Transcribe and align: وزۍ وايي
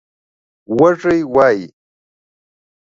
وزۍ 0.79 1.19
وايي 1.35 1.61